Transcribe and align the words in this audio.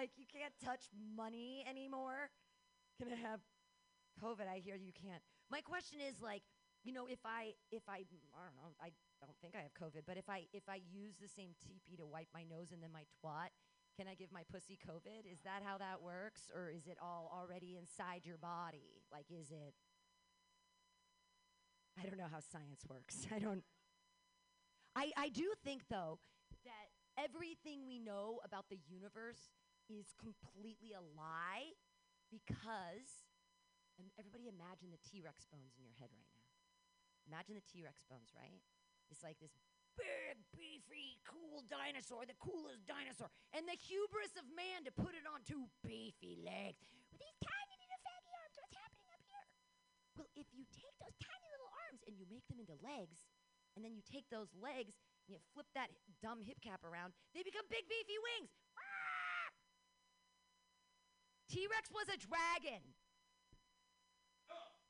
like 0.00 0.16
you 0.16 0.24
can't 0.24 0.56
touch 0.64 0.88
money 0.96 1.60
anymore. 1.68 2.32
Can 2.96 3.12
I 3.12 3.20
have 3.20 3.44
COVID? 4.16 4.48
I 4.48 4.64
hear 4.64 4.76
you 4.80 4.96
can't. 4.96 5.20
My 5.52 5.60
question 5.60 6.00
is 6.00 6.24
like, 6.24 6.40
you 6.84 6.92
know, 6.96 7.04
if 7.04 7.20
I 7.28 7.52
if 7.70 7.84
I 7.84 8.08
I 8.08 8.40
don't 8.48 8.56
know, 8.56 8.72
I 8.80 8.96
don't 9.20 9.36
think 9.44 9.52
I 9.52 9.60
have 9.60 9.76
COVID, 9.76 10.08
but 10.08 10.16
if 10.16 10.24
I 10.32 10.48
if 10.56 10.64
I 10.72 10.80
use 10.88 11.20
the 11.20 11.28
same 11.28 11.52
TP 11.60 12.00
to 12.00 12.06
wipe 12.06 12.32
my 12.32 12.48
nose 12.48 12.72
and 12.72 12.80
then 12.82 12.88
my 12.96 13.04
twat, 13.20 13.52
can 13.92 14.08
I 14.08 14.16
give 14.16 14.32
my 14.32 14.40
pussy 14.48 14.78
COVID? 14.80 15.28
Is 15.28 15.44
that 15.44 15.60
how 15.60 15.76
that 15.76 16.00
works, 16.00 16.48
or 16.56 16.72
is 16.72 16.86
it 16.86 16.96
all 17.02 17.28
already 17.28 17.76
inside 17.76 18.24
your 18.24 18.38
body? 18.38 19.04
Like, 19.12 19.28
is 19.28 19.50
it? 19.50 19.74
I 22.00 22.08
don't 22.08 22.16
know 22.16 22.32
how 22.32 22.40
science 22.40 22.88
works. 22.88 23.28
I 23.36 23.38
don't. 23.38 23.64
I 24.96 25.12
I 25.16 25.28
do 25.28 25.52
think 25.62 25.82
though 25.90 26.18
that 26.64 26.88
everything 27.20 27.84
we 27.86 27.98
know 27.98 28.40
about 28.44 28.64
the 28.70 28.78
universe 28.88 29.52
is 29.90 30.14
completely 30.14 30.94
a 30.94 31.02
lie 31.18 31.74
because 32.30 33.26
everybody 34.16 34.46
imagine 34.46 34.94
the 34.94 35.02
T-Rex 35.02 35.44
bones 35.50 35.74
in 35.76 35.82
your 35.82 35.92
head 35.98 36.08
right 36.14 36.30
now. 36.38 36.48
Imagine 37.26 37.58
the 37.58 37.66
T-Rex 37.66 38.06
bones, 38.06 38.30
right? 38.32 38.62
It's 39.10 39.26
like 39.26 39.36
this 39.42 39.52
big, 39.98 40.40
beefy, 40.54 41.18
cool 41.26 41.66
dinosaur, 41.66 42.24
the 42.24 42.38
coolest 42.38 42.86
dinosaur, 42.86 43.28
and 43.52 43.66
the 43.66 43.76
hubris 43.76 44.32
of 44.38 44.46
man 44.54 44.86
to 44.86 44.92
put 44.94 45.12
it 45.18 45.26
on 45.26 45.42
two 45.44 45.68
beefy 45.84 46.38
legs 46.40 46.86
with 47.12 47.20
these 47.20 47.36
tiny 47.42 47.74
little 47.76 48.00
faggy 48.00 48.32
arms. 48.32 48.54
What's 48.56 48.72
happening 48.72 49.10
up 49.12 49.20
here? 49.26 49.46
Well, 50.16 50.30
if 50.38 50.48
you 50.54 50.64
take 50.72 50.94
those 51.02 51.18
tiny 51.20 51.48
little 51.52 51.68
arms 51.90 52.00
and 52.06 52.16
you 52.16 52.24
make 52.30 52.46
them 52.48 52.62
into 52.62 52.78
legs, 52.80 53.26
and 53.76 53.84
then 53.84 53.92
you 53.94 54.02
take 54.02 54.26
those 54.32 54.50
legs 54.56 54.96
and 55.26 55.36
you 55.36 55.40
flip 55.52 55.68
that 55.76 55.92
dumb 56.24 56.40
hip 56.42 56.58
cap 56.64 56.82
around, 56.82 57.12
they 57.36 57.44
become 57.44 57.66
big, 57.68 57.86
beefy 57.86 58.16
wings. 58.18 58.50
T 61.50 61.66
Rex 61.66 61.90
was 61.90 62.06
a 62.06 62.14
dragon. 62.14 62.78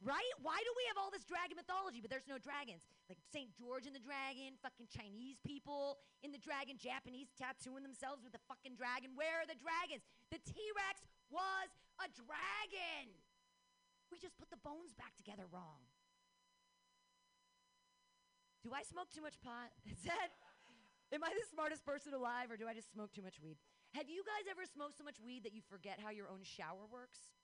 Right? 0.01 0.33
Why 0.41 0.57
do 0.65 0.73
we 0.77 0.84
have 0.89 0.97
all 0.97 1.12
this 1.12 1.29
dragon 1.29 1.61
mythology, 1.61 2.01
but 2.01 2.09
there's 2.09 2.29
no 2.29 2.41
dragons? 2.41 2.89
Like 3.09 3.21
St. 3.21 3.53
George 3.53 3.84
and 3.84 3.93
the 3.93 4.01
dragon, 4.01 4.57
fucking 4.65 4.89
Chinese 4.89 5.37
people 5.45 6.01
in 6.25 6.33
the 6.33 6.41
dragon, 6.41 6.81
Japanese 6.81 7.29
tattooing 7.37 7.84
themselves 7.84 8.25
with 8.25 8.33
the 8.33 8.41
fucking 8.49 8.81
dragon. 8.81 9.12
Where 9.12 9.45
are 9.45 9.49
the 9.49 9.61
dragons? 9.61 10.05
The 10.33 10.41
T 10.41 10.57
Rex 10.73 11.05
was 11.29 11.69
a 12.01 12.09
dragon. 12.17 13.12
We 14.09 14.17
just 14.17 14.41
put 14.41 14.49
the 14.49 14.61
bones 14.65 14.97
back 14.97 15.12
together 15.21 15.45
wrong. 15.53 15.84
Do 18.65 18.73
I 18.73 18.81
smoke 18.84 19.12
too 19.12 19.25
much 19.25 19.37
pot? 19.41 19.73
Is 19.89 20.01
that. 20.09 20.33
Am 21.12 21.25
I 21.25 21.29
the 21.29 21.45
smartest 21.51 21.84
person 21.84 22.15
alive, 22.15 22.49
or 22.49 22.56
do 22.56 22.69
I 22.69 22.73
just 22.73 22.93
smoke 22.93 23.12
too 23.12 23.23
much 23.23 23.37
weed? 23.43 23.61
Have 23.99 24.07
you 24.07 24.23
guys 24.23 24.47
ever 24.47 24.63
smoked 24.71 24.95
so 24.95 25.03
much 25.03 25.19
weed 25.19 25.43
that 25.43 25.51
you 25.51 25.63
forget 25.67 25.99
how 25.99 26.15
your 26.15 26.31
own 26.31 26.47
shower 26.47 26.87
works? 26.87 27.35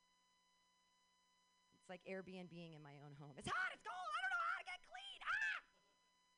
It's 1.75 1.91
like 1.91 2.07
Airbnb-ing 2.07 2.71
in 2.71 2.83
my 2.87 2.95
own 3.03 3.19
home. 3.19 3.35
It's 3.35 3.51
hot, 3.51 3.71
it's 3.75 3.83
cold, 3.83 4.11
I 4.15 4.19
don't 4.23 4.31
know 4.31 4.47
how 4.47 4.59
to 4.63 4.67
get 4.71 4.79
clean. 4.87 5.19
Ah! 5.27 5.59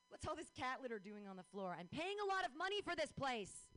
What's 0.08 0.24
all 0.24 0.36
this 0.36 0.48
cat 0.56 0.80
litter 0.80 0.96
doing 0.96 1.28
on 1.28 1.36
the 1.36 1.44
floor? 1.52 1.76
I'm 1.76 1.92
paying 1.92 2.16
a 2.24 2.28
lot 2.28 2.48
of 2.48 2.56
money 2.56 2.80
for 2.80 2.96
this 2.96 3.12
place. 3.12 3.68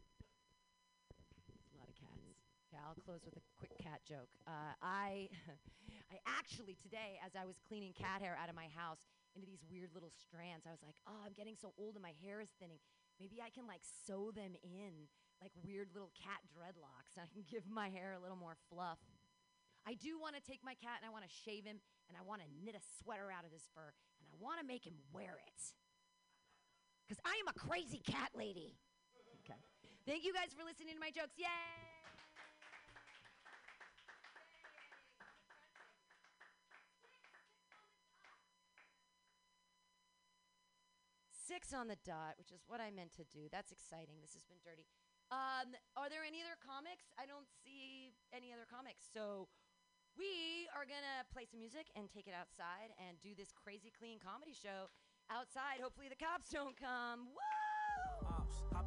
It's 1.51 1.67
a 1.75 1.79
lot 1.83 1.91
of 1.91 1.95
cats. 1.99 2.39
Okay, 2.71 2.79
I'll 2.79 2.95
close 2.95 3.27
with 3.27 3.35
a 3.35 3.43
quick 3.59 3.75
cat 3.75 3.99
joke. 4.07 4.31
Uh, 4.47 4.71
I, 4.79 5.27
I 6.15 6.23
actually 6.23 6.79
today, 6.79 7.19
as 7.19 7.35
I 7.35 7.43
was 7.43 7.59
cleaning 7.59 7.91
cat 7.91 8.23
hair 8.23 8.39
out 8.39 8.47
of 8.47 8.55
my 8.55 8.71
house 8.71 9.03
into 9.35 9.43
these 9.43 9.67
weird 9.67 9.91
little 9.91 10.15
strands, 10.15 10.63
I 10.63 10.71
was 10.71 10.79
like, 10.79 10.95
oh, 11.11 11.19
I'm 11.27 11.35
getting 11.35 11.59
so 11.59 11.75
old 11.75 11.99
and 11.99 12.03
my 12.03 12.15
hair 12.23 12.39
is 12.39 12.55
thinning. 12.55 12.79
Maybe 13.19 13.43
I 13.43 13.51
can 13.51 13.67
like 13.67 13.83
sew 13.83 14.31
them 14.31 14.55
in 14.63 15.11
like 15.41 15.51
weird 15.65 15.89
little 15.91 16.13
cat 16.13 16.39
dreadlocks. 16.53 17.17
And 17.17 17.25
I 17.25 17.29
can 17.33 17.41
give 17.51 17.65
my 17.65 17.89
hair 17.89 18.13
a 18.13 18.21
little 18.21 18.37
more 18.37 18.55
fluff. 18.69 19.01
I 19.83 19.97
do 19.97 20.21
want 20.21 20.37
to 20.37 20.43
take 20.45 20.61
my 20.61 20.77
cat 20.77 21.01
and 21.01 21.09
I 21.09 21.11
want 21.11 21.25
to 21.25 21.33
shave 21.33 21.65
him 21.65 21.81
and 22.05 22.13
I 22.13 22.21
want 22.21 22.45
to 22.45 22.47
knit 22.61 22.77
a 22.77 22.83
sweater 23.01 23.33
out 23.33 23.49
of 23.49 23.51
his 23.51 23.65
fur 23.73 23.89
and 24.21 24.25
I 24.29 24.37
want 24.37 24.61
to 24.61 24.65
make 24.65 24.85
him 24.85 24.93
wear 25.09 25.41
it. 25.41 25.61
Because 27.01 27.17
I 27.25 27.33
am 27.41 27.49
a 27.49 27.57
crazy 27.57 27.99
cat 28.05 28.29
lady. 28.37 28.77
Okay. 29.41 29.57
Thank 30.05 30.23
you 30.23 30.33
guys 30.33 30.53
for 30.53 30.63
listening 30.63 30.93
to 30.93 31.01
my 31.01 31.09
jokes. 31.09 31.33
Yay! 31.35 31.49
Six 41.51 41.73
on 41.73 41.89
the 41.89 41.97
dot, 42.05 42.39
which 42.39 42.53
is 42.53 42.63
what 42.67 42.79
I 42.79 42.91
meant 42.95 43.11
to 43.17 43.25
do. 43.27 43.51
That's 43.51 43.73
exciting. 43.73 44.21
This 44.21 44.33
has 44.39 44.45
been 44.45 44.63
dirty. 44.63 44.87
Um, 45.31 45.71
are 45.95 46.11
there 46.11 46.27
any 46.27 46.43
other 46.43 46.59
comics? 46.59 47.07
I 47.15 47.23
don't 47.23 47.47
see 47.63 48.11
any 48.35 48.51
other 48.51 48.67
comics. 48.67 49.07
So 49.07 49.47
we 50.19 50.67
are 50.75 50.83
gonna 50.83 51.23
play 51.31 51.47
some 51.47 51.63
music 51.63 51.87
and 51.95 52.11
take 52.11 52.27
it 52.27 52.35
outside 52.35 52.91
and 52.99 53.15
do 53.23 53.31
this 53.31 53.55
crazy 53.55 53.95
clean 53.95 54.19
comedy 54.19 54.51
show 54.51 54.91
outside. 55.31 55.79
Hopefully 55.79 56.11
the 56.11 56.19
cops 56.19 56.51
don't 56.51 56.75
come. 56.75 57.31
Woo! 57.31 58.27
Ops, 58.27 58.59
on 58.75 58.83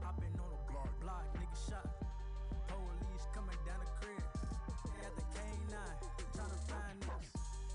block, 0.68 0.92
block, 1.00 1.24
nigga 1.40 1.58
shot. 1.64 1.88
Police 2.68 3.24
coming 3.32 3.56
down 3.64 3.80
the 3.80 3.88
crib. 4.04 4.20
They 4.84 5.00
got 5.00 5.16
the 5.16 5.24
K9, 5.32 5.72
tryna 6.36 6.60
find. 6.68 6.96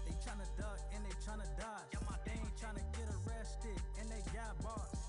They 0.06 0.14
duck 0.62 0.78
and 0.94 1.02
they 1.10 1.16
dodge. 1.58 1.90
They 2.22 2.38
ain't 2.38 2.54
get 2.94 3.10
arrested 3.26 3.82
and 3.98 4.06
they 4.14 4.22
got 4.30 4.54
bars. 4.62 5.02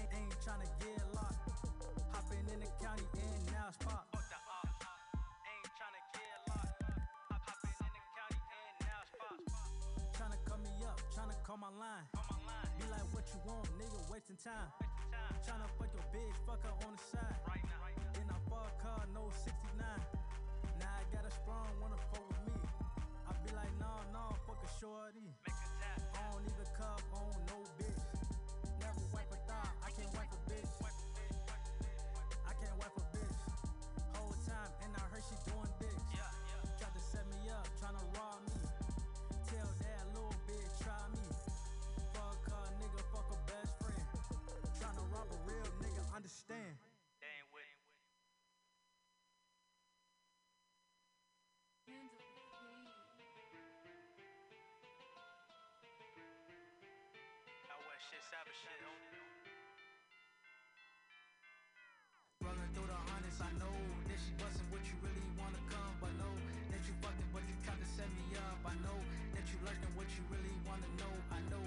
Ain't, 0.00 0.08
get 0.80 1.05
call 11.56 11.70
my 11.70 11.78
line. 11.80 12.04
Be 12.78 12.84
like, 12.90 13.06
what 13.12 13.24
you 13.32 13.40
want, 13.46 13.64
nigga, 13.80 14.12
wasting 14.12 14.36
time. 14.36 14.68
Tryna 15.44 15.68
fuck 15.78 15.88
your 15.94 16.04
bitch, 16.12 16.36
fuck 16.46 16.60
her 16.64 16.74
on 16.86 16.92
the 16.96 17.02
side. 17.16 17.36
Then 18.12 18.28
I 18.28 18.38
fuck 18.50 18.76
her, 18.82 19.06
no 19.14 19.30
69. 19.30 19.80
Now 20.80 20.92
I 20.92 21.04
got 21.14 21.24
a 21.24 21.32
sprung, 21.32 21.68
wanna 21.80 21.96
fuck 22.12 22.24
with 22.28 22.42
me. 22.52 22.60
I 23.28 23.32
be 23.44 23.54
like, 23.56 23.72
nah, 23.80 24.04
nah, 24.12 24.32
fuck 24.46 24.60
a 24.60 24.70
shorty. 24.80 25.32
I 25.48 26.20
don't 26.32 26.44
even 26.44 26.68
cup 26.76 27.00
on 27.14 27.26
no 27.32 27.35
understand. 46.46 46.78
Rolling 62.42 62.70
through 62.74 62.86
the 62.86 62.94
honest, 62.94 63.42
I 63.42 63.50
know 63.58 63.74
that 64.06 64.18
she 64.22 64.30
wasn't 64.38 64.70
what 64.70 64.86
you 64.86 64.94
really 65.02 65.26
wanna 65.34 65.58
come, 65.66 65.94
but 65.98 66.14
know 66.14 66.30
that 66.70 66.82
you 66.86 66.94
fucking, 67.02 67.30
but 67.34 67.42
you 67.42 67.56
tried 67.66 67.80
to 67.82 67.88
set 67.90 68.06
me 68.14 68.38
up. 68.38 68.62
I 68.62 68.74
know 68.86 68.98
that 69.34 69.44
you 69.50 69.58
lurking 69.66 69.92
what 69.98 70.06
you 70.14 70.22
really 70.30 70.54
wanna 70.62 70.86
know. 70.94 71.14
I 71.34 71.40
know 71.50 71.64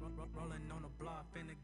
Ro- 0.00 0.12
ro- 0.18 0.32
Rolling 0.36 0.70
on 0.72 0.82
the 0.82 0.92
block, 1.02 1.26
finna 1.34 1.54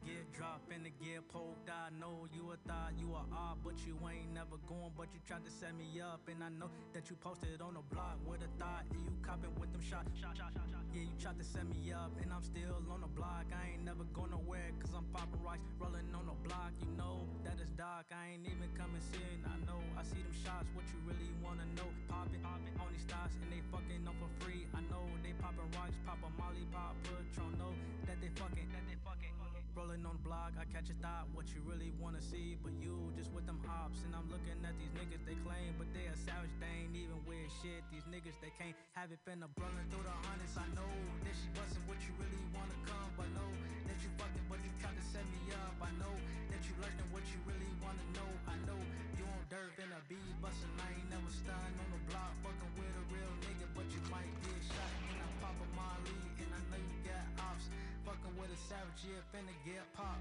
dropped, 0.73 0.85
finna 0.85 0.93
get 1.01 1.29
poked. 1.29 1.69
I 1.69 1.91
know 1.99 2.27
you 2.33 2.51
a 2.53 2.57
thought 2.69 2.93
you 2.99 3.09
a 3.13 3.23
odd, 3.35 3.59
but 3.65 3.75
you 3.87 3.97
ain't 4.09 4.33
never 4.35 4.57
going. 4.69 4.93
But 4.97 5.09
you 5.13 5.21
tried 5.27 5.45
to 5.45 5.51
set 5.51 5.77
me 5.77 6.01
up, 6.01 6.21
and 6.29 6.43
I 6.43 6.49
know 6.49 6.71
that 6.93 7.11
you 7.11 7.17
posted 7.17 7.61
on 7.61 7.75
the 7.75 7.85
block 7.95 8.19
with 8.27 8.41
a 8.43 8.51
thought. 8.59 8.85
And 8.91 9.05
you 9.05 9.13
copping 9.23 9.55
with 9.61 9.73
them 9.73 9.83
shots. 9.83 10.11
Shot, 10.21 10.37
shot, 10.37 10.53
shot, 10.55 10.69
shot. 10.71 10.85
Yeah, 10.93 11.09
you 11.09 11.15
tried 11.21 11.39
to 11.39 11.45
set 11.45 11.65
me 11.69 11.93
up, 11.93 12.13
and 12.21 12.33
I'm 12.33 12.45
still 12.45 12.77
on 12.91 13.01
the 13.01 13.13
block. 13.13 13.49
I 13.53 13.75
ain't 13.75 13.85
never 13.85 14.05
going 14.13 14.31
nowhere, 14.31 14.73
cause 14.81 14.93
I'm 14.93 15.09
popping 15.13 15.41
rocks, 15.41 15.65
rolling 15.81 16.13
on 16.13 16.29
the 16.29 16.37
block. 16.45 16.73
You 16.85 16.93
know 17.01 17.25
that 17.45 17.57
it's 17.57 17.73
dark, 17.81 18.13
I 18.13 18.37
ain't 18.37 18.45
even 18.45 18.69
coming 18.77 19.01
sitting. 19.09 19.41
I 19.49 19.57
know 19.65 19.81
I 19.97 20.05
see 20.05 20.21
them 20.21 20.37
shots, 20.45 20.69
what 20.77 20.85
you 20.93 21.01
really 21.09 21.33
wanna 21.41 21.65
know. 21.81 21.89
Popping, 22.13 22.45
popping 22.45 22.77
on 22.77 22.93
these 22.93 23.09
stars, 23.09 23.33
and 23.41 23.49
they 23.49 23.65
fucking 23.73 24.05
on 24.05 24.17
for 24.21 24.29
free. 24.45 24.69
I 24.77 24.85
know 24.93 25.01
they 25.25 25.33
popping 25.41 25.69
rocks, 25.81 25.97
pop 26.05 26.21
a 26.21 26.29
molly, 26.37 26.69
pop 26.77 26.93
Patron. 27.09 27.57
Know 27.57 27.73
that 28.05 28.21
they 28.21 28.29
fucking, 28.37 28.69
that 28.69 28.85
they 28.85 29.01
fucking. 29.01 29.33
Rolling 29.73 30.05
on 30.05 30.21
the 30.21 30.29
block, 30.29 30.53
I 30.63 30.65
catch 30.71 30.95
a 30.95 30.97
thought, 31.03 31.27
what 31.35 31.51
you 31.51 31.59
really 31.67 31.91
wanna 31.99 32.23
see. 32.23 32.55
But 32.63 32.71
you 32.79 32.95
just 33.19 33.35
with 33.35 33.51
them 33.51 33.59
ops, 33.67 34.07
and 34.07 34.15
I'm 34.15 34.31
looking 34.31 34.55
at 34.63 34.79
these 34.79 34.95
niggas 34.95 35.27
they 35.27 35.35
claim, 35.43 35.75
but 35.75 35.91
they 35.91 36.07
a 36.07 36.15
savage, 36.15 36.55
they 36.63 36.87
ain't 36.87 36.95
even 36.95 37.19
with 37.27 37.51
shit. 37.59 37.83
These 37.91 38.07
niggas 38.07 38.39
they 38.39 38.55
can't 38.55 38.79
have 38.95 39.11
it 39.11 39.19
finna 39.27 39.51
brother 39.59 39.83
through 39.91 40.07
the 40.07 40.15
hundreds. 40.23 40.55
I 40.55 40.63
know 40.79 40.87
that 41.27 41.35
she 41.35 41.51
bustin' 41.59 41.83
what 41.91 41.99
you 42.07 42.15
really 42.15 42.47
wanna 42.55 42.79
come, 42.87 43.11
but 43.19 43.27
know 43.35 43.51
that 43.91 43.99
you 44.07 44.11
fucking, 44.15 44.47
but 44.47 44.63
you 44.63 44.71
tried 44.79 44.95
to 44.95 45.03
set 45.11 45.27
me 45.35 45.51
up. 45.67 45.75
I 45.83 45.91
know 45.99 46.15
that 46.55 46.63
you 46.63 46.79
lurking 46.79 47.11
what 47.11 47.27
you 47.27 47.43
really 47.43 47.73
wanna 47.83 48.07
know. 48.15 48.31
I 48.47 48.55
know 48.63 48.79
you 49.19 49.27
on 49.27 49.43
dirt, 49.51 49.75
finna 49.75 49.99
be 50.07 50.23
bustin'. 50.39 50.79
I 50.79 50.95
ain't 50.95 51.11
never 51.11 51.27
stunned 51.43 51.75
on 51.75 51.91
the 51.91 52.03
block, 52.07 52.39
fucking 52.47 52.73
with 52.79 53.03
a 53.03 53.05
real 53.11 53.35
nigga, 53.51 53.67
but 53.75 53.91
you 53.91 53.99
might 54.15 54.31
get 54.47 54.63
shot. 54.63 54.95
And 55.11 55.27
I 55.27 55.29
pop 55.43 55.59
a 55.59 55.67
Molly, 55.75 56.23
I 56.53 56.61
know 56.71 56.81
you 56.81 56.99
got 57.09 57.25
ops. 57.49 57.67
Fucking 58.05 58.35
with 58.37 58.53
a 58.53 58.61
savage, 58.69 59.03
yeah, 59.09 59.23
finna 59.33 59.55
get 59.65 59.83
popped. 59.97 60.21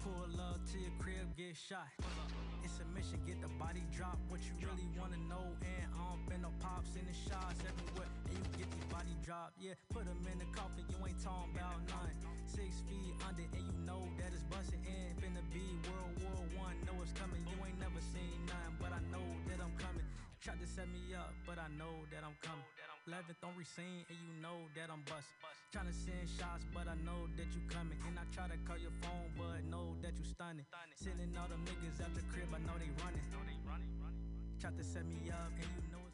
Pull 0.00 0.32
up 0.40 0.56
to 0.72 0.76
your 0.80 0.96
crib, 0.96 1.28
get 1.36 1.52
shot. 1.52 1.84
It's 2.64 2.80
a 2.80 2.86
mission, 2.96 3.20
get 3.28 3.36
the 3.44 3.52
body 3.60 3.84
drop. 3.92 4.16
What 4.32 4.40
you 4.40 4.56
really 4.64 4.88
wanna 4.96 5.20
know, 5.28 5.44
and 5.60 5.86
I 5.92 6.00
don't 6.08 6.24
been 6.24 6.40
no 6.40 6.52
pops 6.64 6.96
in 6.96 7.04
the 7.04 7.12
shots 7.12 7.60
everywhere, 7.68 8.08
and 8.32 8.32
you 8.32 8.64
get 8.64 8.68
these 8.72 8.88
body 8.88 9.12
drop. 9.20 9.52
Yeah, 9.60 9.76
put 9.92 10.08
them 10.08 10.24
in 10.24 10.40
the 10.40 10.48
coffin, 10.56 10.88
you 10.88 10.96
ain't 11.04 11.20
talking 11.20 11.52
about 11.52 11.84
none. 11.92 12.16
Six 12.48 12.80
feet 12.88 13.12
under, 13.28 13.44
and 13.44 13.64
you 13.68 13.76
know 13.84 14.08
that 14.16 14.32
it's 14.32 14.46
busting 14.48 14.80
in. 14.88 15.12
Finna 15.20 15.44
be 15.52 15.68
World 15.84 16.16
War 16.24 16.64
One, 16.64 16.80
know 16.88 16.96
it's 17.04 17.12
coming. 17.12 17.44
You 17.44 17.60
ain't 17.60 17.76
never 17.76 18.00
seen 18.00 18.40
none, 18.48 18.72
but 18.80 18.96
I 18.96 19.04
know 19.12 19.26
that 19.52 19.60
I'm 19.60 19.76
coming. 19.76 20.06
Tried 20.40 20.64
to 20.64 20.68
set 20.70 20.88
me 20.88 21.12
up, 21.12 21.36
but 21.44 21.60
I 21.60 21.68
know 21.76 22.08
that 22.08 22.24
I'm 22.24 22.36
coming. 22.40 22.64
11th 23.10 23.42
on 23.42 23.50
receipt, 23.58 24.06
and 24.06 24.18
you 24.22 24.34
know 24.38 24.54
that 24.78 24.86
I'm 24.86 25.02
busting. 25.10 25.34
Tryna 25.74 25.90
send 25.90 26.30
shots, 26.38 26.62
but 26.70 26.86
I 26.86 26.94
know 27.02 27.26
that 27.34 27.50
you 27.50 27.58
coming. 27.66 27.98
And 28.06 28.14
I 28.14 28.22
try 28.30 28.46
to 28.46 28.54
call 28.62 28.78
your 28.78 28.94
phone, 29.02 29.26
but 29.34 29.66
know 29.66 29.98
that 29.98 30.14
you 30.14 30.22
stunning. 30.22 30.62
Sending 30.94 31.34
all 31.34 31.50
them 31.50 31.58
niggas 31.66 31.98
out 31.98 32.14
the 32.14 32.22
crib, 32.30 32.46
I 32.54 32.62
know 32.62 32.78
they 32.78 32.86
running. 33.02 33.26
Tried 34.62 34.78
to 34.78 34.84
set 34.84 35.02
me 35.10 35.26
up, 35.34 35.50
and 35.58 35.70
you 35.82 35.90
know 35.90 36.09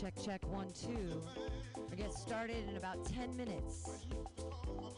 Check, 0.00 0.14
check, 0.24 0.40
one, 0.52 0.66
two. 0.72 1.22
We 1.88 1.96
get 1.96 2.12
started 2.12 2.68
in 2.68 2.76
about 2.76 3.04
10 3.04 3.36
minutes. 3.36 4.06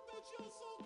that 0.08 0.25
you're 0.38 0.49
so 0.50 0.79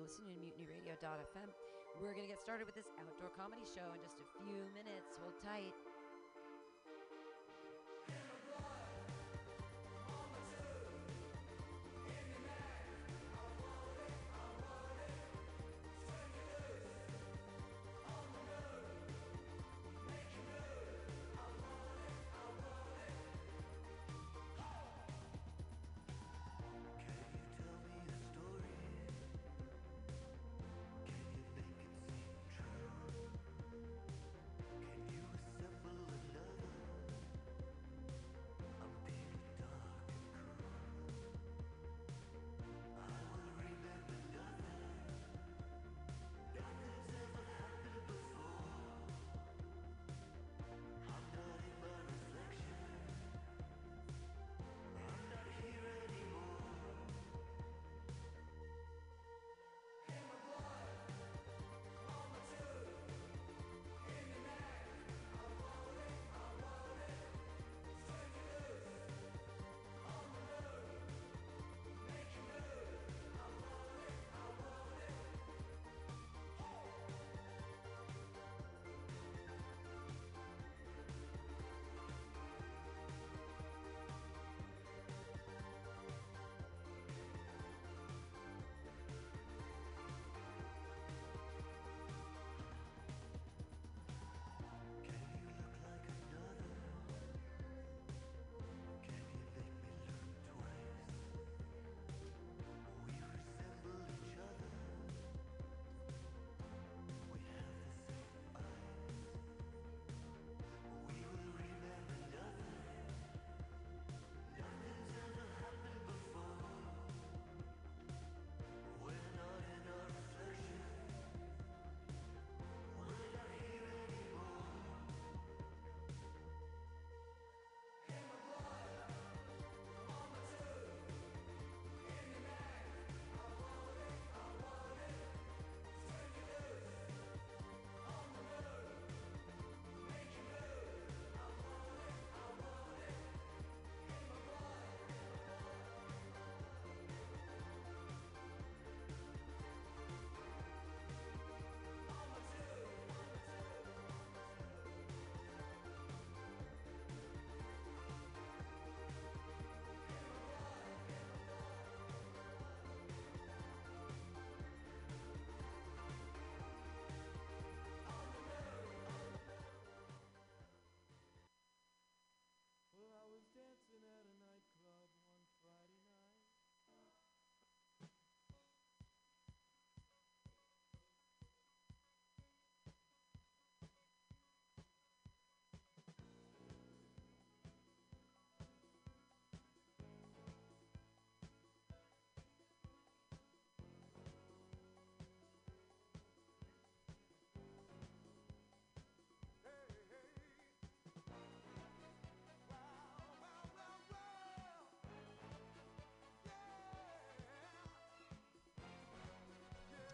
are 0.00 0.08
listening 0.08 0.32
to 0.32 0.40
mutinyradio.fm. 0.40 1.48
We're 2.00 2.16
going 2.16 2.24
to 2.24 2.32
get 2.32 2.40
started 2.40 2.64
with 2.64 2.72
this 2.72 2.88
outdoor 2.96 3.28
comedy 3.36 3.68
show 3.68 3.84
in 3.92 4.00
just 4.00 4.16
a 4.16 4.26
few 4.40 4.56
minutes. 4.72 5.20
Hold 5.20 5.36
tight. 5.44 5.76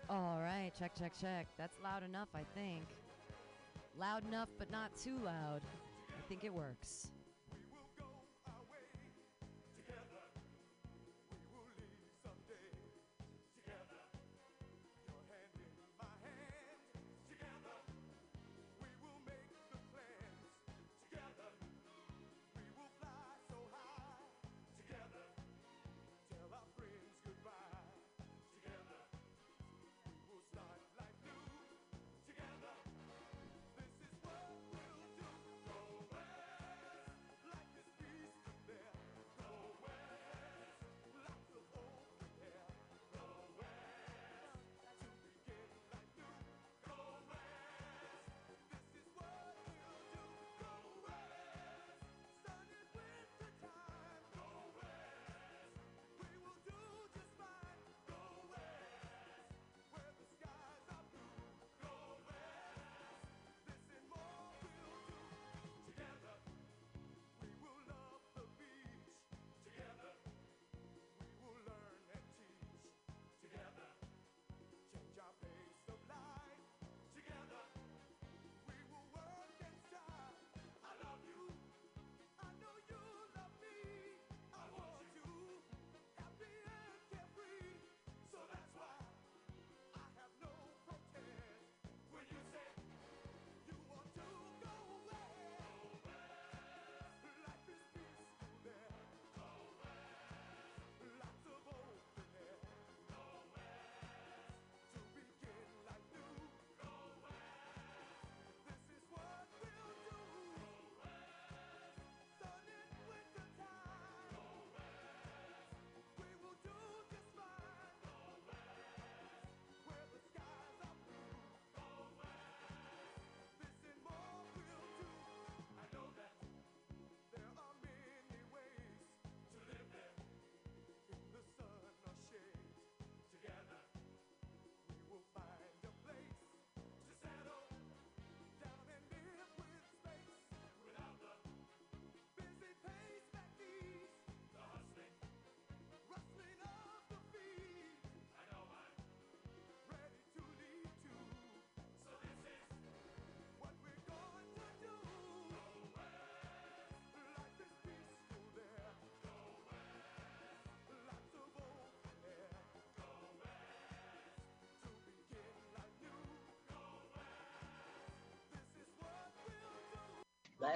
All 0.08 0.38
right, 0.40 0.70
check, 0.78 0.92
check, 0.96 1.12
check. 1.20 1.48
That's 1.58 1.78
loud 1.82 2.04
enough, 2.04 2.28
I 2.32 2.42
think. 2.54 2.84
Loud 3.98 4.24
enough, 4.28 4.48
but 4.56 4.70
not 4.70 4.94
too 4.96 5.18
loud. 5.18 5.62
I 6.10 6.28
think 6.28 6.44
it 6.44 6.54
works. 6.54 7.08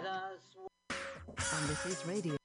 let 0.03 0.13
us. 0.13 1.55
On 1.55 1.69
this 1.69 1.87
is 1.87 2.07
radio. 2.07 2.40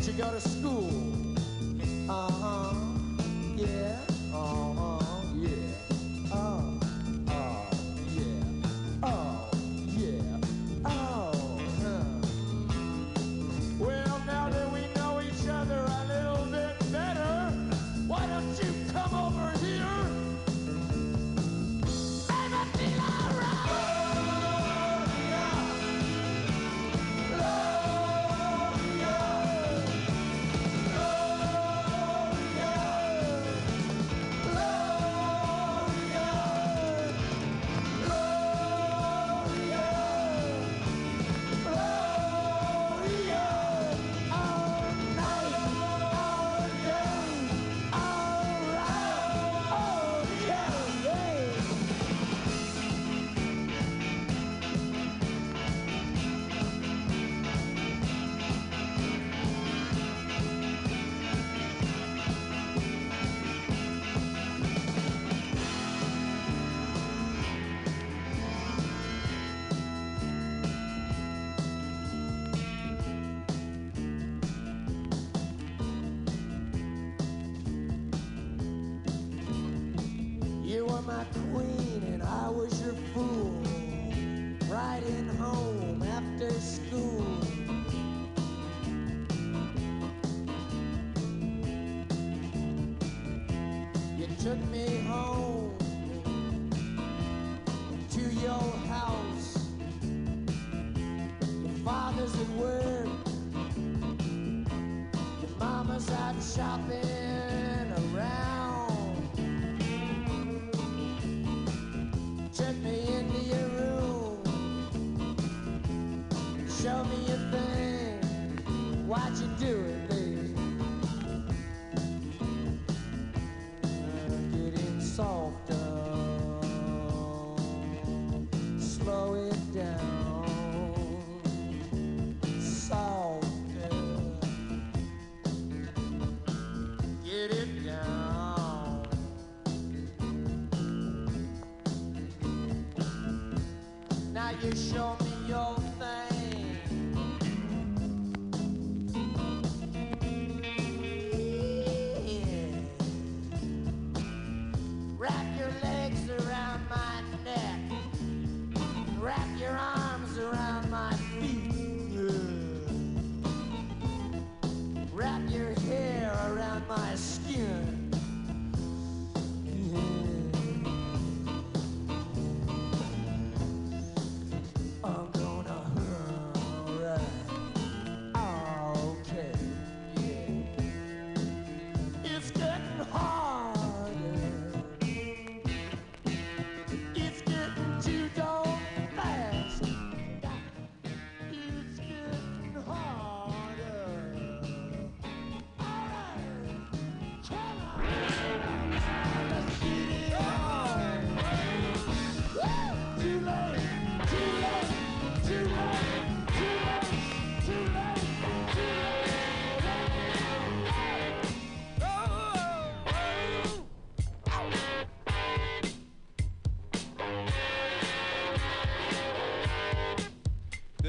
that 0.00 0.06
you 0.06 0.12
go 0.14 0.30
to 0.30 0.40
school. 0.40 0.90
Uh 2.08 2.30
huh. 2.30 2.74
Yeah. 3.56 4.09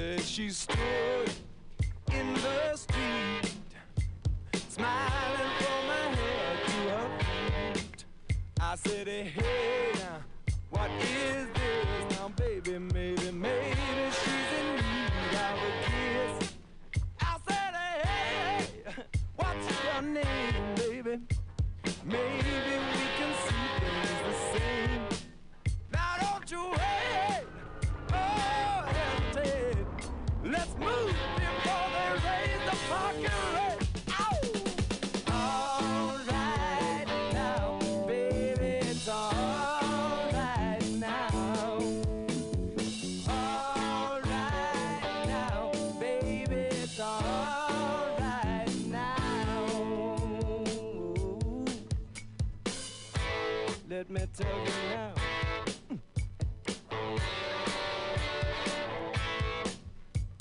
There 0.02 0.18
she 0.18 0.50
stood 0.50 1.30
in 2.12 2.34
the 2.34 2.76
street, 2.76 3.54
smiling 4.70 5.52
from 5.60 5.82
my 5.92 6.06
head 6.18 6.58
to 6.66 6.78
her 6.90 7.10
feet. 7.20 8.06
I 8.60 8.76
said, 8.78 9.08
hey, 9.08 9.92
now, 9.94 10.24
what 10.72 10.90
is 11.04 11.46
this? 11.54 12.18
Now, 12.18 12.30
baby, 12.30 12.80
maybe, 12.80 13.32
maybe. 13.32 13.61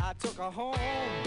I 0.01 0.13
took 0.19 0.37
her 0.37 0.51
home. 0.51 1.20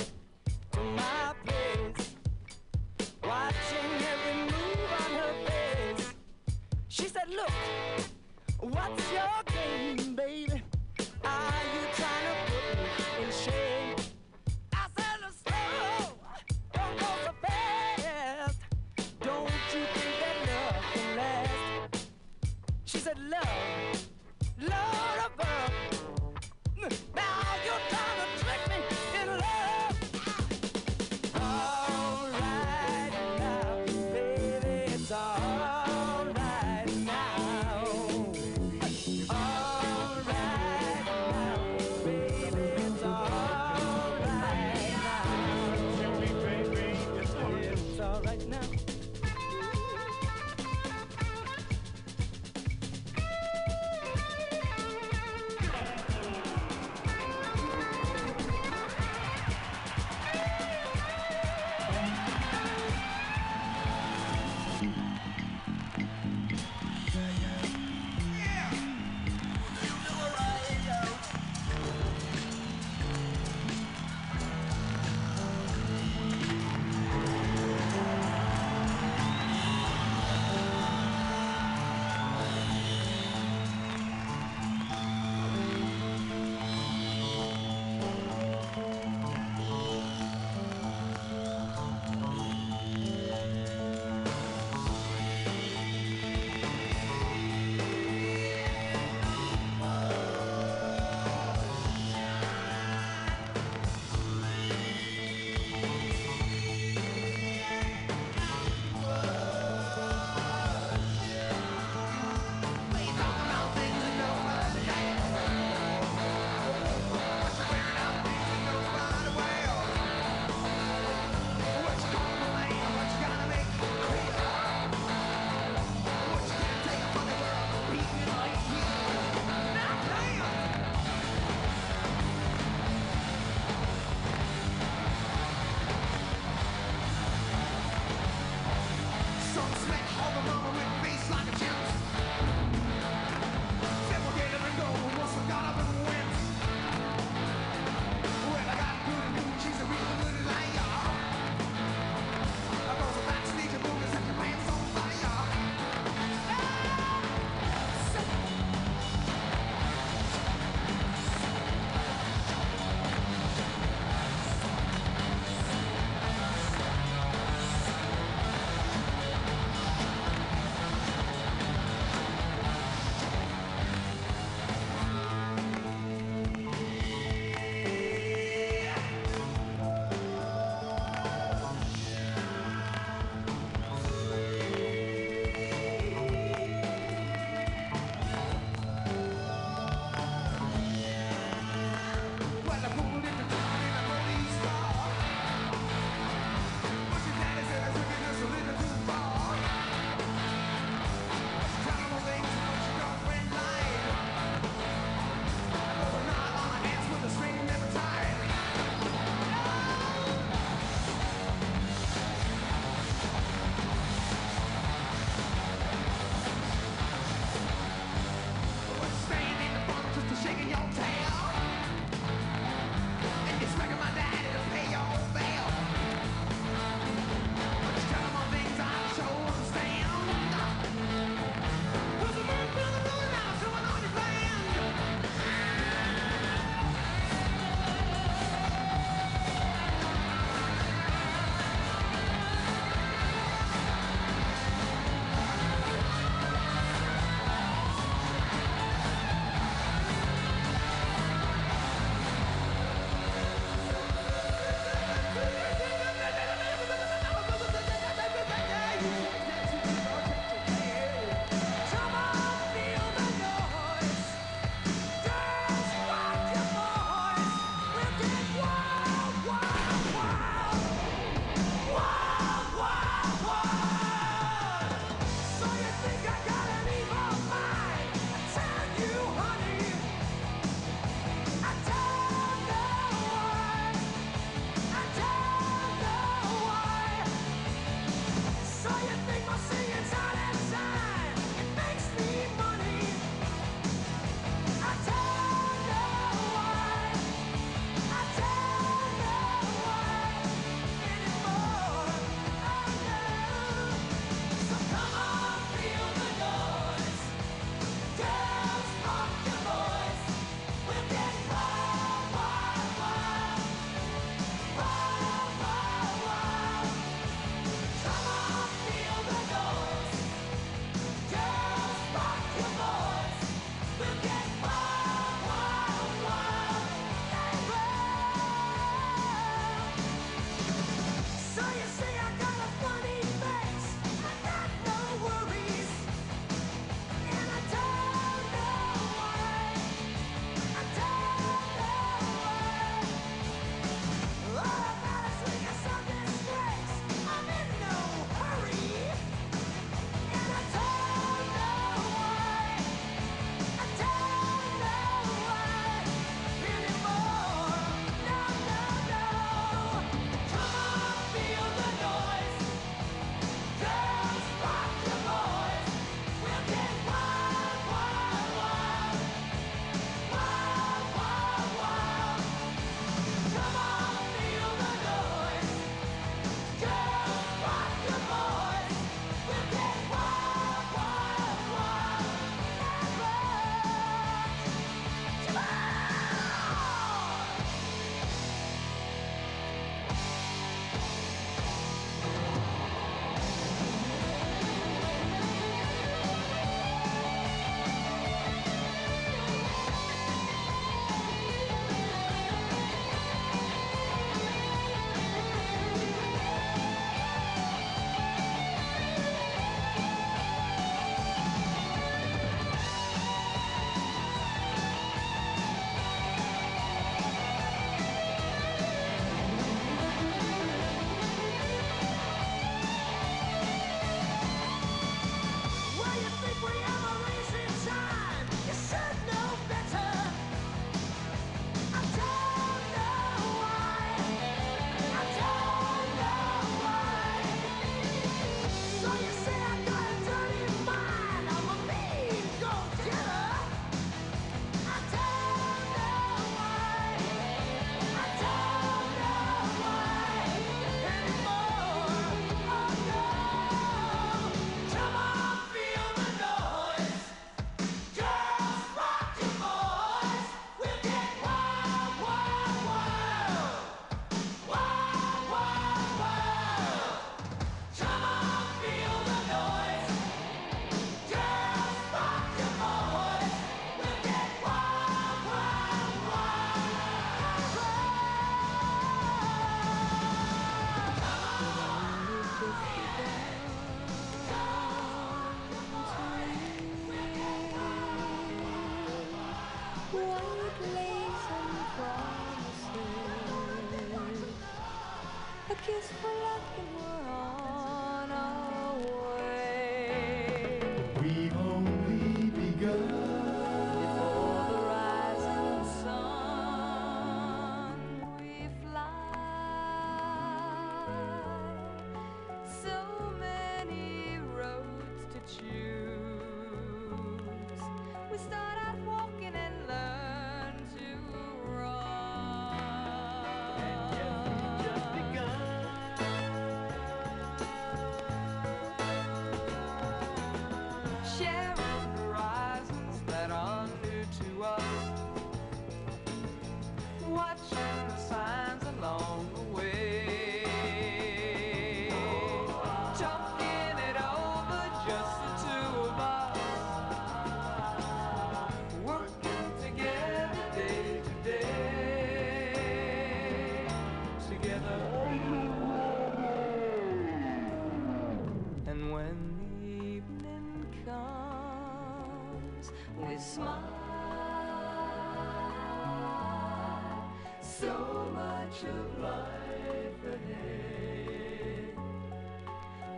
Life 569.21 570.23
ahead. 570.25 571.97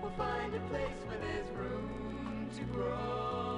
We'll 0.02 0.12
find 0.12 0.54
a 0.54 0.60
place 0.70 1.00
where 1.08 1.18
there's 1.18 1.50
room 1.52 2.50
to 2.56 2.64
grow. 2.66 3.55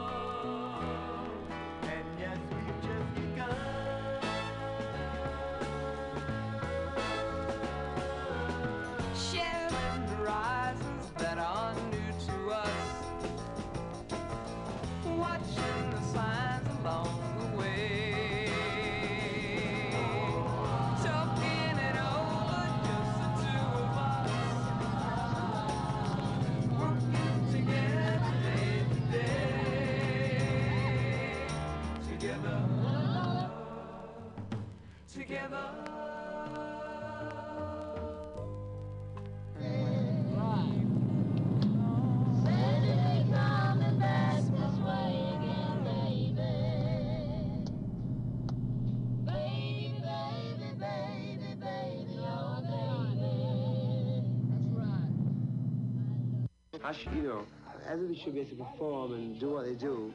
You 56.87 57.21
know, 57.21 57.45
everybody 57.85 58.17
should 58.23 58.33
be 58.33 58.39
able 58.39 58.51
to 58.51 58.63
perform 58.63 59.13
and 59.13 59.37
do 59.37 59.51
what 59.51 59.65
they 59.65 59.75
do. 59.75 60.13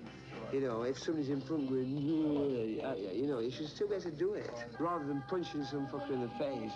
You 0.54 0.60
know, 0.62 0.82
if 0.82 0.98
somebody's 0.98 1.28
in 1.28 1.42
front 1.42 1.68
going, 1.68 1.86
you 1.86 3.26
know, 3.26 3.40
you 3.40 3.50
should 3.50 3.68
still 3.68 3.88
be 3.88 3.96
able 3.96 4.04
to 4.04 4.10
do 4.10 4.32
it. 4.32 4.50
Rather 4.80 5.04
than 5.04 5.22
punching 5.28 5.64
some 5.64 5.86
fucker 5.88 6.12
in 6.12 6.22
the 6.22 6.30
face, 6.38 6.72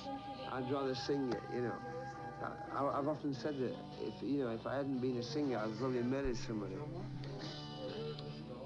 I'd 0.52 0.70
rather 0.70 0.94
sing 0.94 1.32
it, 1.32 1.40
you 1.54 1.62
know. 1.62 1.72
I, 2.74 2.98
I've 2.98 3.08
often 3.08 3.32
said 3.32 3.58
that 3.58 3.74
if, 4.02 4.22
you 4.22 4.44
know, 4.44 4.50
if 4.50 4.66
I 4.66 4.76
hadn't 4.76 4.98
been 4.98 5.16
a 5.16 5.22
singer, 5.22 5.56
I'd 5.56 5.78
probably 5.78 6.02
murdered 6.02 6.36
somebody. 6.36 6.74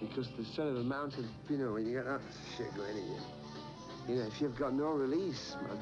Because 0.01 0.29
the 0.37 0.45
sort 0.45 0.69
of 0.69 0.79
amount 0.79 1.17
of, 1.17 1.27
you 1.49 1.59
know, 1.59 1.75
when 1.75 1.87
you 1.87 1.95
get 1.95 2.07
that 2.07 2.21
shit 2.57 2.75
going 2.75 2.91
at 2.91 3.05
you, 3.05 3.19
you 4.09 4.15
know, 4.17 4.27
if 4.27 4.41
you've 4.41 4.59
got 4.59 4.75
no 4.75 4.91
release, 4.91 5.55
man. 5.63 5.79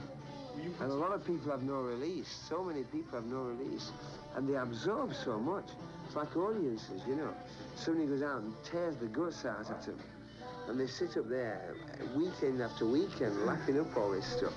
And 0.81 0.91
a 0.91 0.95
lot 0.95 1.13
of 1.13 1.25
people 1.25 1.51
have 1.51 1.63
no 1.63 1.81
release. 1.81 2.29
So 2.49 2.65
many 2.65 2.83
people 2.83 3.19
have 3.19 3.27
no 3.27 3.43
release. 3.43 3.93
And 4.37 4.49
they 4.49 4.55
absorb 4.55 5.13
so 5.15 5.39
much. 5.39 5.65
It's 6.07 6.17
like 6.17 6.37
audiences, 6.37 7.03
you 7.07 7.17
know. 7.17 7.35
Somebody 7.77 8.07
goes 8.07 8.23
out 8.23 8.41
and 8.43 8.55
tears 8.65 8.97
the 8.97 9.07
guts 9.07 9.45
out 9.45 9.71
at 9.71 9.83
them. 9.83 9.99
And 10.69 10.79
they 10.79 10.87
sit 10.87 11.17
up 11.17 11.29
there 11.29 11.75
weekend 12.17 12.61
after 12.61 12.87
weekend 12.87 13.45
lapping 13.47 13.81
up 13.81 13.97
all 13.97 14.11
this 14.11 14.27
stuff. 14.27 14.53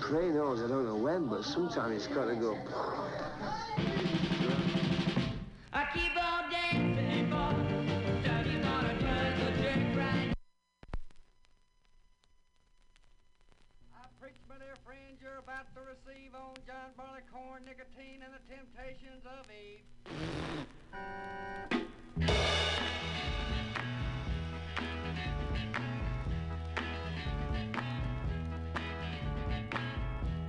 Pray 0.00 0.28
knows, 0.28 0.62
I 0.62 0.68
don't 0.68 0.84
know 0.84 0.96
when, 0.96 1.28
but 1.28 1.44
sometime 1.44 1.92
it's 1.92 2.06
got 2.06 2.26
to 2.26 2.36
go. 2.36 2.56
To 15.78 15.84
receive 15.86 16.34
on 16.34 16.54
John 16.66 16.90
Barleycorn, 16.96 17.64
nicotine, 17.64 18.22
and 18.24 18.34
the 18.34 18.40
temptations 18.50 19.24
of 19.26 19.46
Eve. 19.52 19.84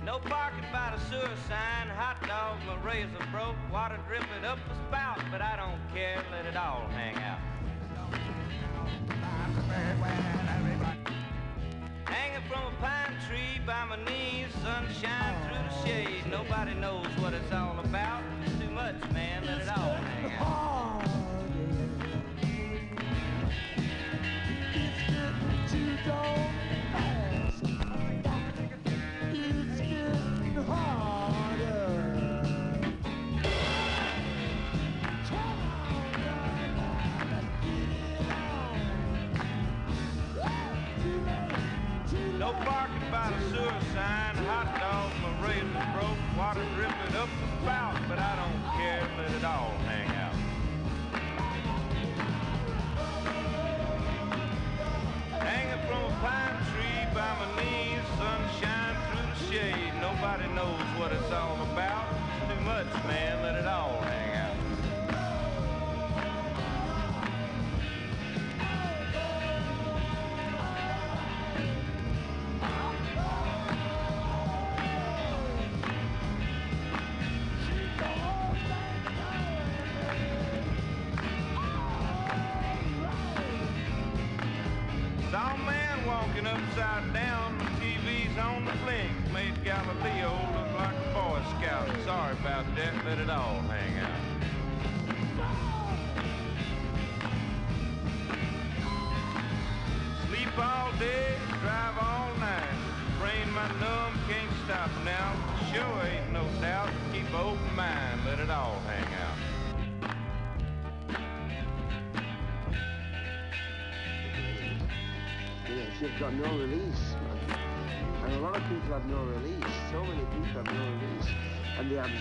No 0.04 0.18
parking 0.18 0.64
by 0.72 0.94
the 0.96 1.00
sewer 1.08 1.36
sign, 1.46 1.88
hot 1.94 2.16
dog, 2.26 2.58
my 2.66 2.74
razor 2.84 3.10
broke, 3.30 3.56
water 3.72 3.98
dripping 4.08 4.44
up 4.44 4.58
the 4.68 4.74
spout, 4.88 5.20
but 5.30 5.40
I 5.40 5.56
don't 5.56 5.80
care, 5.94 6.24
let 6.32 6.46
it 6.46 6.56
all 6.56 6.88
hang 6.90 7.16
out. 7.16 7.38
Hanging 12.20 12.46
from 12.50 12.60
a 12.60 12.76
pine 12.82 13.16
tree 13.26 13.62
by 13.66 13.82
my 13.86 13.96
knees, 14.04 14.52
sunshine 14.62 15.34
through 15.42 15.56
the 15.56 15.86
shade. 15.86 16.26
Nobody 16.30 16.74
knows 16.74 17.06
what 17.18 17.32
it's 17.32 17.50
all 17.50 17.78
about. 17.82 18.22
It's 18.44 18.58
too 18.58 18.68
much, 18.68 18.96
man, 19.14 19.46
let 19.46 19.62
it 19.62 19.68
all 19.68 19.94
hang 19.94 20.32
out. 20.32 20.42
Oh. 20.42 20.99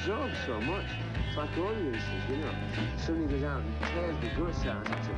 So 0.10 0.60
much. 0.62 0.86
It's 1.28 1.38
like 1.38 1.55
audiences, 1.55 2.01
you 2.32 2.38
know. 2.38 2.51
Somebody 2.97 3.41
goes 3.41 3.43
out 3.43 3.62
and 3.62 3.76
tears 3.93 4.16
the 4.22 4.41
guts 4.41 4.66
out 4.66 4.82
of 4.82 5.05
them. 5.05 5.16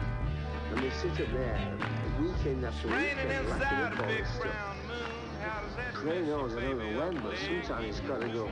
And 0.70 0.84
they 0.84 0.90
sit 0.90 1.12
up 1.12 1.32
there 1.32 1.78
weekend 2.20 2.66
after 2.66 2.90
weekend 2.90 3.50
lacking 3.50 3.78
a 3.78 3.84
up 3.84 4.00
all 4.02 4.08
this 4.08 4.28
stuff. 4.28 4.76
moon. 4.90 4.98
Does 5.40 5.76
that 5.78 5.94
Gray 5.94 6.12
dress 6.12 6.28
you, 6.28 6.32
knows, 6.34 6.58
I 6.58 6.60
don't 6.60 6.78
know 6.78 7.00
when, 7.00 7.24
but 7.24 7.38
sometimes 7.38 7.88
it's 7.88 8.00
got 8.02 8.20
to 8.20 8.28
go 8.28 8.52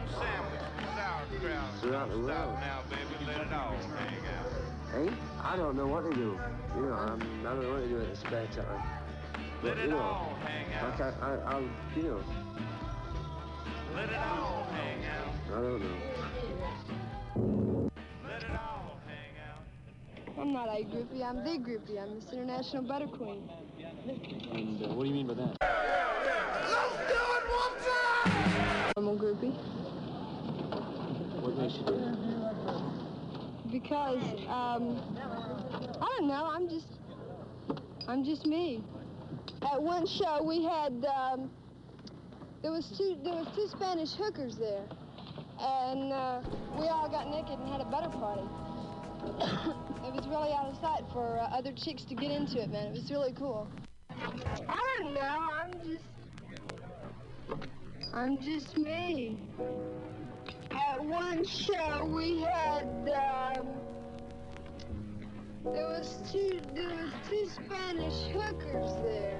throughout 1.81 2.09
the 2.09 2.19
world. 2.19 2.27
now, 2.61 2.83
baby, 2.89 3.25
let 3.27 3.41
it 3.41 3.51
all 3.51 3.75
hang 3.97 4.23
out. 4.39 5.09
Eh? 5.09 5.13
I 5.43 5.57
don't 5.57 5.75
know 5.75 5.87
what 5.87 6.09
to 6.09 6.15
do. 6.15 6.39
You 6.77 6.81
know, 6.83 6.93
I'm, 6.93 7.21
I 7.45 7.49
don't 7.49 7.63
know 7.63 7.71
what 7.73 7.81
to 7.81 7.87
do 7.89 7.97
in 7.97 8.09
the 8.09 8.15
spare 8.15 8.47
time. 8.55 8.81
But, 9.61 9.77
you 9.77 9.87
know, 9.87 10.37
hang 10.45 10.73
out. 10.75 10.99
like 10.99 11.01
I, 11.01 11.13
I, 11.21 11.53
I'll, 11.53 11.61
you 11.97 12.03
know, 12.03 12.23
Let 13.93 14.07
it 14.07 14.15
all 14.15 14.67
hang 14.71 15.03
out. 15.03 15.33
I 15.51 15.61
don't 15.61 15.79
know. 15.81 16.28
I'm 20.39 20.53
not 20.53 20.69
a 20.69 20.85
groupie, 20.85 21.21
I'm 21.21 21.43
the 21.43 21.59
groupie. 21.59 22.01
I'm 22.01 22.15
Miss 22.15 22.31
International 22.31 22.81
Butter 22.83 23.07
Queen. 23.07 23.43
And 24.53 24.81
uh, 24.81 24.87
what 24.93 25.03
do 25.03 25.09
you 25.09 25.15
mean 25.15 25.27
by 25.27 25.33
that? 25.33 25.57
Let's 25.59 26.95
do 27.09 27.13
it 27.13 28.93
I'm 28.95 29.07
a 29.09 29.15
groupie 29.17 29.53
What 31.41 31.57
makes 31.57 31.75
you 31.75 31.83
do 31.83 31.93
it? 31.93 32.15
because, 33.69 34.23
um, 34.47 35.01
I 36.01 36.07
don't 36.17 36.27
know, 36.29 36.45
I'm 36.45 36.69
just, 36.69 36.87
I'm 38.07 38.23
just 38.23 38.45
me. 38.45 38.81
At 39.69 39.81
one 39.81 40.07
show 40.07 40.41
we 40.41 40.63
had, 40.63 41.05
um, 41.05 41.51
there 42.61 42.71
was 42.71 42.89
two, 42.97 43.17
there 43.25 43.35
was 43.35 43.47
two 43.55 43.67
Spanish 43.67 44.13
hookers 44.13 44.55
there. 44.55 44.85
And 45.59 46.13
uh, 46.13 46.39
we 46.79 46.87
all 46.87 47.09
got 47.09 47.29
naked 47.29 47.59
and 47.59 47.67
had 47.67 47.81
a 47.81 47.85
butter 47.85 48.09
party. 48.09 48.47
it 50.05 50.13
was 50.13 50.27
really 50.27 50.51
out 50.53 50.67
of 50.67 50.77
sight 50.79 51.03
for 51.11 51.39
uh, 51.39 51.55
other 51.55 51.71
chicks 51.73 52.03
to 52.05 52.15
get 52.15 52.31
into 52.31 52.61
it, 52.61 52.71
man. 52.71 52.87
It 52.87 52.93
was 52.93 53.11
really 53.11 53.33
cool. 53.33 53.67
I 54.09 54.97
don't 54.97 55.13
know. 55.13 55.21
I'm 55.21 55.71
just. 55.83 56.03
I'm 58.13 58.37
just 58.37 58.77
me. 58.77 59.37
At 60.71 61.03
one 61.03 61.45
show 61.45 62.05
we 62.05 62.41
had. 62.41 62.85
Um, 63.57 63.67
there 65.65 65.87
was 65.87 66.19
two. 66.31 66.59
There 66.73 66.89
was 66.89 67.11
two 67.29 67.49
Spanish 67.65 68.27
hookers 68.33 68.91
there. 69.03 69.39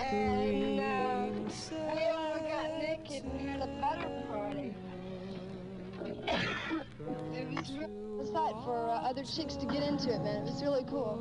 And 0.00 0.80
um, 0.80 1.48
we 1.70 2.04
all 2.04 2.38
got 2.38 2.78
naked 2.78 3.24
and 3.24 3.48
had 3.48 3.62
a 3.62 3.66
butter 3.80 4.22
party. 4.28 4.74
It 6.06 7.48
was 7.56 7.72
really 7.72 7.84
out 7.84 8.26
sight 8.32 8.54
for 8.64 8.88
uh, 8.88 9.08
other 9.08 9.22
chicks 9.22 9.56
to 9.56 9.66
get 9.66 9.82
into 9.82 10.12
it, 10.12 10.22
man. 10.22 10.46
It 10.46 10.52
was 10.52 10.62
really 10.62 10.84
cool. 10.84 11.20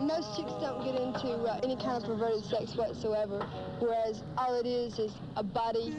Most 0.00 0.36
chicks 0.36 0.52
don't 0.60 0.84
get 0.84 0.94
into 0.94 1.28
uh, 1.28 1.60
any 1.62 1.76
kind 1.76 2.02
of 2.02 2.04
perverted 2.04 2.44
sex 2.44 2.74
whatsoever, 2.74 3.46
whereas 3.78 4.22
all 4.36 4.58
it 4.58 4.66
is 4.66 4.98
is 4.98 5.12
a 5.36 5.42
body 5.42 5.94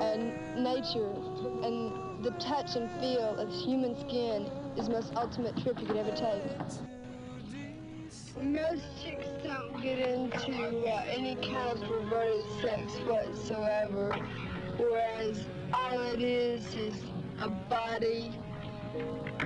and 0.00 0.62
nature 0.62 1.12
and 1.62 2.24
the 2.24 2.30
touch 2.38 2.76
and 2.76 2.90
feel 3.00 3.36
of 3.38 3.50
human 3.50 3.98
skin 4.00 4.50
is 4.76 4.86
the 4.86 4.92
most 4.92 5.12
ultimate 5.16 5.56
trip 5.62 5.78
you 5.80 5.86
could 5.86 5.96
ever 5.96 6.10
take. 6.12 6.42
Most 8.42 8.82
chicks 9.02 9.26
don't 9.42 9.80
get 9.82 9.98
into 9.98 10.88
uh, 10.88 11.04
any 11.08 11.36
kind 11.36 11.70
of 11.70 11.80
perverted 11.82 12.44
sex 12.60 12.92
whatsoever, 13.06 14.16
whereas 14.76 15.44
all 15.74 16.00
it 16.12 16.20
is 16.22 16.74
is 16.74 16.94
a 17.40 17.48
body 17.48 18.30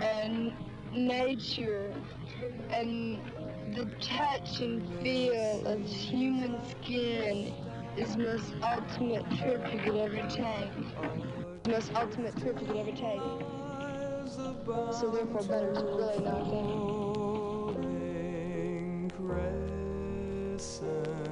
and 0.03 0.53
nature 0.93 1.95
and 2.71 3.19
the 3.75 3.87
touch 4.01 4.61
and 4.61 4.87
feel 5.01 5.67
of 5.67 5.81
human 5.87 6.59
skin 6.69 7.55
is 7.97 8.17
most 8.17 8.53
ultimate 8.63 9.25
trip 9.39 9.73
you 9.73 9.79
could 9.81 9.97
ever 9.97 10.29
take. 10.29 11.67
Most 11.67 11.93
ultimate 11.95 12.37
trip 12.37 12.61
you 12.61 12.67
could 12.67 12.77
ever 12.77 12.93
take. 12.93 13.21
So 14.93 15.11
therefore, 15.11 15.43
better 15.45 15.73
is 15.73 15.83
really 15.83 16.19
not 16.23 16.47
a 21.25 21.28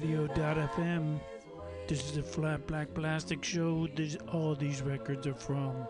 MutinyRadio.fm. 0.00 1.20
This 1.88 2.04
is 2.04 2.12
the 2.12 2.22
Flat 2.22 2.66
Black 2.66 2.92
Plastic 2.92 3.42
Show. 3.42 3.88
This, 3.94 4.16
all 4.32 4.54
these 4.54 4.82
records 4.82 5.26
are 5.26 5.34
from 5.34 5.86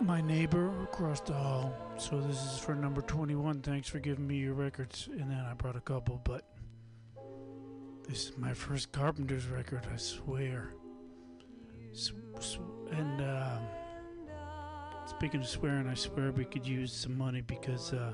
my 0.00 0.20
neighbor 0.20 0.70
across 0.84 1.20
the 1.20 1.32
hall. 1.32 1.74
So 1.98 2.20
this 2.20 2.36
is 2.36 2.58
for 2.60 2.74
number 2.74 3.00
21. 3.00 3.62
Thanks 3.62 3.88
for 3.88 3.98
giving 3.98 4.26
me 4.26 4.36
your 4.36 4.54
records. 4.54 5.08
And 5.10 5.30
then 5.30 5.44
I 5.50 5.54
brought 5.54 5.76
a 5.76 5.80
couple, 5.80 6.20
but 6.22 6.44
this 8.06 8.26
is 8.26 8.38
my 8.38 8.54
first 8.54 8.92
Carpenters 8.92 9.46
record, 9.46 9.86
I 9.92 9.96
swear. 9.96 10.74
And 12.92 13.20
uh, 13.20 13.58
speaking 15.06 15.40
of 15.40 15.48
swearing, 15.48 15.88
I 15.88 15.94
swear 15.94 16.30
we 16.30 16.44
could 16.44 16.66
use 16.66 16.92
some 16.92 17.18
money 17.18 17.40
because 17.40 17.92
uh, 17.92 18.12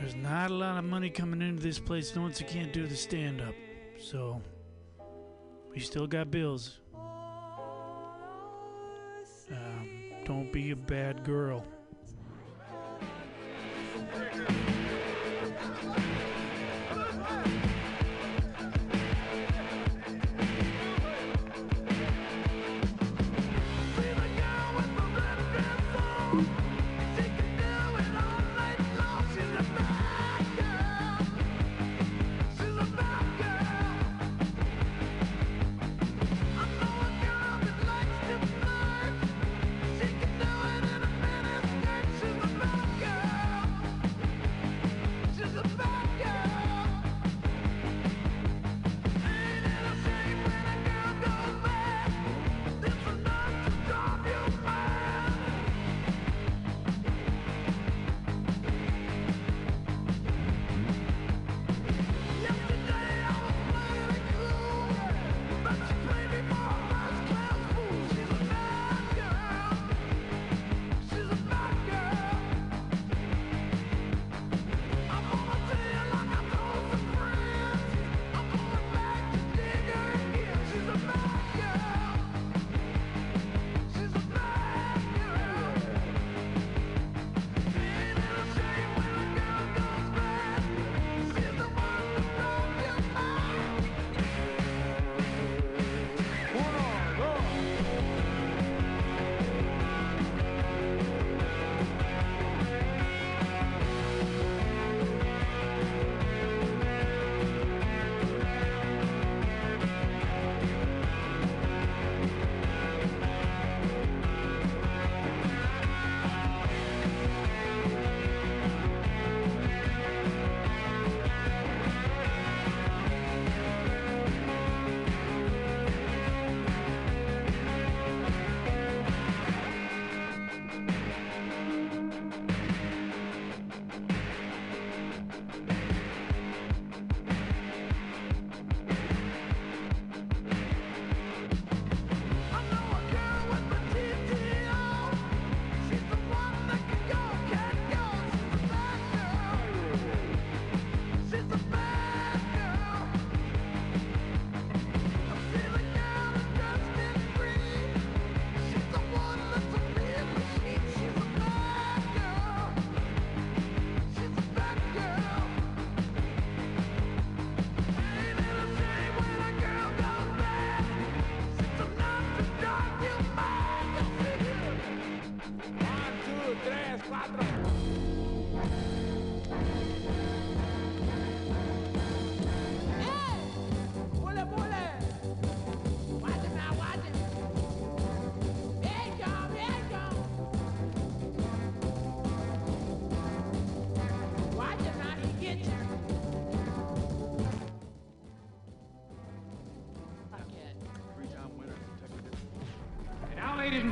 there's 0.00 0.14
not 0.14 0.50
a 0.50 0.54
lot 0.54 0.78
of 0.78 0.84
money 0.84 1.10
coming 1.10 1.40
into 1.42 1.62
this 1.62 1.78
place 1.78 2.14
once 2.16 2.40
you 2.40 2.46
can't 2.46 2.72
do 2.72 2.86
the 2.86 2.96
stand 2.96 3.40
up. 3.40 3.54
So 3.98 4.40
we 5.72 5.80
still 5.80 6.06
got 6.06 6.30
bills. 6.30 6.78
Um, 9.50 9.88
don't 10.24 10.52
be 10.52 10.70
a 10.70 10.76
bad 10.76 11.24
girl. 11.24 11.64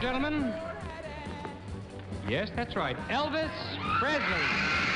Gentlemen, 0.03 0.53
yes, 2.29 2.51
that's 2.57 2.75
right, 2.75 2.97
Elvis 3.09 3.53
Presley. 4.01 4.92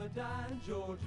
In 0.00 0.60
Georgia. 0.66 0.99